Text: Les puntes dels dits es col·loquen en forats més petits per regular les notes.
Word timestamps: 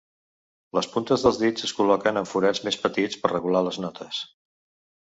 Les 0.77 0.87
puntes 0.93 1.25
dels 1.27 1.37
dits 1.41 1.67
es 1.69 1.75
col·loquen 1.81 2.19
en 2.23 2.29
forats 2.33 2.65
més 2.71 2.81
petits 2.87 3.21
per 3.27 3.35
regular 3.37 3.67
les 3.69 3.83
notes. 3.87 4.29